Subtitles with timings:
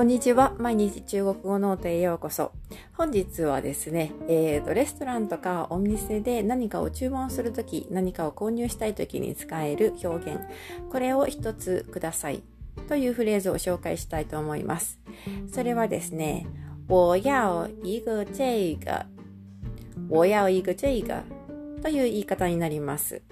[0.00, 0.54] こんにちは。
[0.56, 2.52] 毎日中国語ノートへようこそ。
[2.94, 10.40] 本日はですね、えーと、レストランとかお店で何かを注文するとき、何かを購入したいときに使える表現。
[10.90, 12.42] これを一つください。
[12.88, 14.98] というフレーズを紹介したいと思います。
[15.52, 16.46] それはですね、
[16.88, 19.04] 我要一个这个。
[20.08, 21.24] 我要一个这个。
[21.82, 23.22] という言い方になります。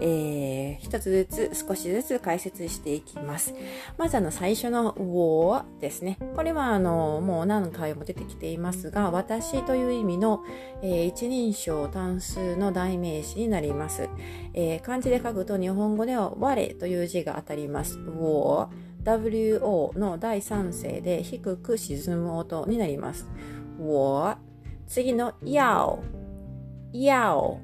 [0.00, 3.54] えー、一つずつ少しずつ解説していきます。
[3.96, 6.18] まずあの最初の w ですね。
[6.34, 10.44] これはあのもう何回も出てきていますが、私という意味の、
[10.82, 14.08] えー、一人称単数の代名詞になります。
[14.54, 17.98] えー、漢字で書くと日本語では我という字が当たります。
[17.98, 18.68] w
[19.06, 23.28] WO の第三声で低く沈む音になります。
[23.78, 24.36] 我
[24.88, 26.02] 次の要
[26.92, 27.60] 要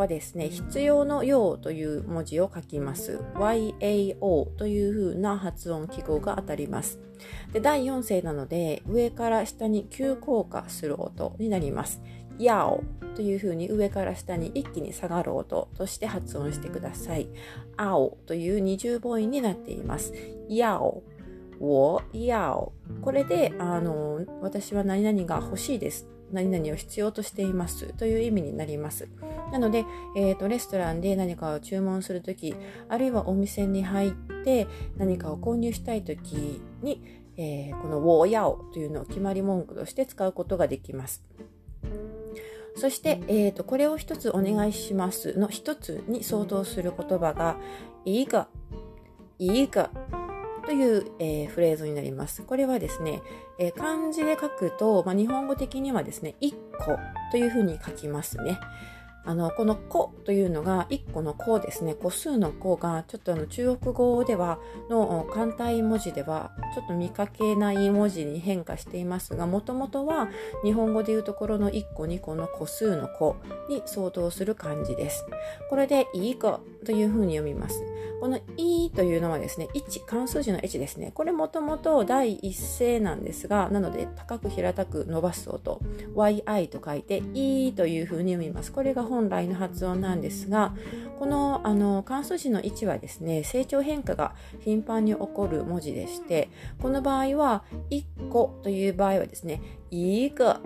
[0.00, 3.20] はですね、必要の要という文字を書きます。
[3.34, 6.98] YAO という風な発音記号が当たります。
[7.52, 12.00] で第4声なので、上から下に急降下する音になります。
[12.38, 12.82] ヤオ
[13.14, 17.28] という風に上から下に一気に下がる音として発音してください。
[17.76, 20.14] 青という二重母音になっています。
[20.48, 21.02] ヤオ、
[21.60, 22.72] 我要。
[23.02, 29.08] これで、あの、私は何々が欲しいです何々を必要としていますという意味になります。
[29.52, 29.84] なので、
[30.16, 32.54] えーと、レストランで何かを注文するとき、
[32.88, 34.12] あるいはお店に入っ
[34.44, 37.02] て何かを購入したいときに、
[37.36, 41.24] えー、このウォーヤオというのを決まり文句として使うことができます。
[42.76, 47.56] そして、えーと、これを一つお願いしますの一つに相当する言葉が、
[48.04, 48.48] いいか、
[49.38, 49.90] いいか
[50.70, 52.44] という、えー、フレーズになります。
[52.44, 53.22] これはですね、
[53.58, 56.96] えー、漢字で書くと、まあ、日本語的にはですね、1個
[57.32, 58.60] というふうに書きますね。
[59.24, 61.94] あの、この個というのが一個の個ですね。
[61.94, 70.28] 個数の個が、ちょっとあの中国語では、の簡体文字では、ちょっと見かけない文字に変化していますが、もともとは
[70.64, 73.36] 日本語でいうところの一個二個の個数の個
[73.68, 75.26] に相当する漢字です。
[75.68, 77.84] これで、いい子というふうに読みます。
[78.20, 81.10] このいというのはですね、1、関数字の H ですね。
[81.14, 85.80] これもともと第一声なんですが、なので高く平たく伸ばす音、
[86.14, 88.72] yi と書いて、いというふうに読みます。
[88.72, 90.74] これが本来の発音なんですが、
[91.18, 96.48] このあの関数字の1はですね、成長変化が頻繁に起こる文字でして、
[96.80, 99.60] この場合は、1個という場合はですね、
[99.90, 100.60] い个、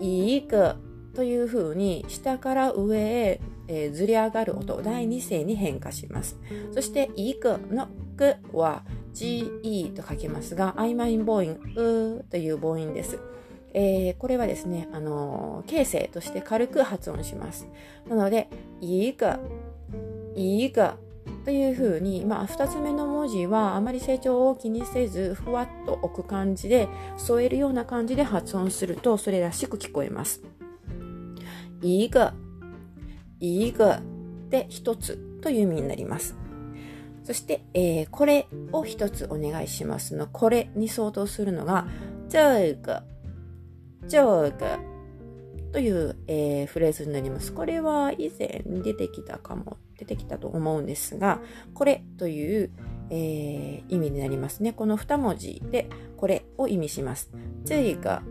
[0.00, 0.76] い个
[1.14, 6.38] というふうに下から上へえー、ずり上がる音、第2声に変化します。
[6.72, 8.84] そして、いくのくは
[9.14, 13.18] ge と書きますが、曖昧母音、うという母音です。
[13.74, 17.68] えー、これはですね、あのー、形成として軽く発音します。
[18.08, 18.48] なので、
[18.80, 19.38] いいか、
[20.34, 20.96] いいか
[21.44, 30.42] というふうに、まあ、2つ目の文字はあまり成長を気にせず、ふわっと置く感じで、添えるような感じで発音すると、それらしく聞こえます。
[31.82, 32.34] いいか、
[33.38, 34.00] 一个
[34.50, 36.36] で一つという意味になります。
[37.22, 41.86] そして、えー、これを一つお願いしますの、これに相当するのが、
[44.08, 44.96] 这个、这个
[45.72, 47.52] という、えー、フレーズになります。
[47.52, 51.40] これは以前出てきたかも、出てきたと思うんですが、
[51.74, 52.70] これという、
[53.10, 54.72] えー、意味になりますね。
[54.72, 57.30] この二文字でこれを意味します。
[57.64, 58.22] 这个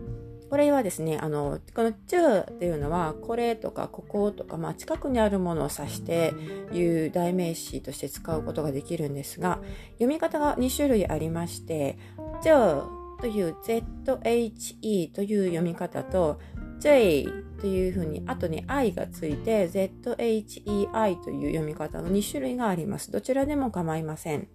[0.50, 6.34] これはですね、あの、このチューっていうのは、これとかこことか、まあ、近くにあるものを指して
[6.72, 9.60] いう代名詞として使うことができるんですが、
[9.94, 11.98] 読み方が2種類ありまして、
[12.42, 16.40] チューという ZHE という読み方と、
[16.78, 17.26] J
[17.60, 23.10] というふうに後に I がついて ZHEI という読み方の2種類があります。
[23.10, 24.48] どちらでも構いません。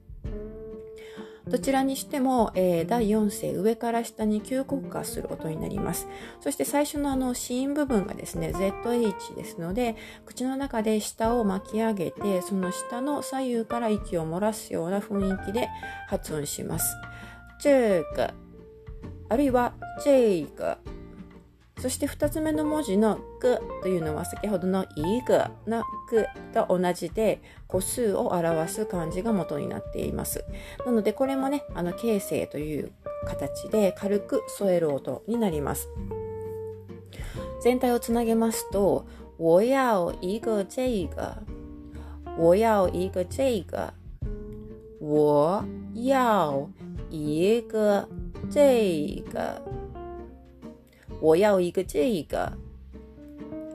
[1.47, 6.07] どちらにしても、えー、第4声上から下に急降下する音になります。
[6.39, 9.95] そして最初のあの子音部分がですね、ZH ですので、
[10.25, 15.67] 口の中で下を巻き上げて、その下の左右から息を漏らすような雰囲気で
[16.07, 16.95] 発音します。
[17.59, 18.33] 这个
[19.31, 19.73] あるいは
[20.03, 20.77] 这个
[21.79, 30.43] そして2つ目の文字のくというのは先ほどのいぐのくと同じで個数を表す漢字が元になっています。
[30.85, 32.91] なのでこれもね、あの形成という
[33.25, 35.87] 形で軽く添える音になります。
[37.63, 39.07] 全体をつなげますと、
[39.39, 41.37] 我要一个这个。
[42.37, 43.93] 我要一个这个。
[44.99, 46.69] 我要
[47.09, 48.07] 一个
[48.49, 49.61] 这个。
[51.19, 52.51] 我要一个这个。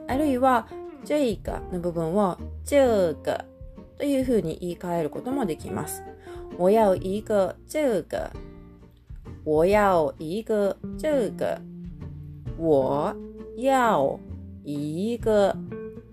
[0.07, 0.65] あるいは、
[1.03, 3.45] 这个の部分を这个
[3.97, 6.03] というふうに言い換えることもできます。
[6.57, 8.31] 我要一个这个。
[9.45, 11.61] 我要一个这个。
[12.57, 13.15] 我
[13.55, 14.19] 要
[14.65, 15.55] 一个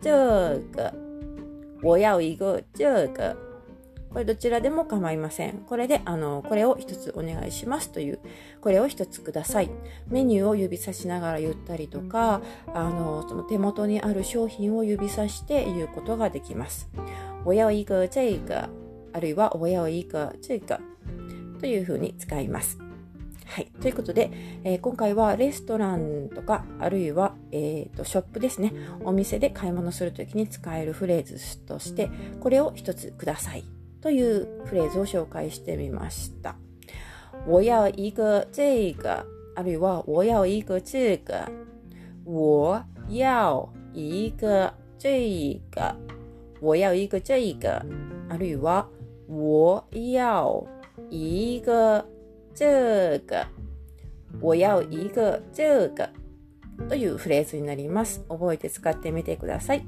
[0.01, 0.95] 这个。
[1.83, 3.37] 我要一个这个。
[4.15, 5.65] これどちらでも構いません。
[5.67, 8.21] これで、あの、これを一つお願いしますという、
[8.61, 9.71] これを一つください。
[10.09, 12.41] メニューを指さしながら言ったりとか、
[12.73, 16.89] あの、その手元にある商品を指さして言うことができます。
[17.45, 18.69] 我要一个这个、
[19.13, 20.79] あるいは我要一个这个
[21.59, 22.79] というふうに使います。
[23.47, 23.73] はい。
[23.81, 24.31] ということで、
[24.63, 28.73] えー、今回はレストランとか、あるいは、えーと、ショップですね。
[29.03, 33.65] お店で買い物するときに使えるフレーズとして、これを一つください
[34.05, 36.57] というフレーズを紹介してみました。
[37.47, 39.25] 我要一个这个、
[39.57, 41.51] あるいは我要一个这个。
[42.27, 45.97] 我要一个这个。
[46.61, 47.83] 我要一个这个。
[48.29, 48.85] あるいは
[49.27, 50.67] 我要
[51.09, 52.05] 一个
[52.55, 53.47] 这个。
[54.39, 56.11] 我要一个这个。
[56.91, 58.23] というフレーズになります。
[58.29, 59.87] 覚えて使ってみてください。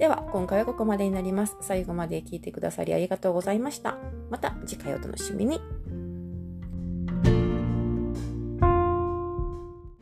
[0.00, 1.58] では、今回はここまでになります。
[1.60, 3.98] 最後まで聞いてくださりありがとうございました。
[4.30, 5.60] また次回お楽しみに。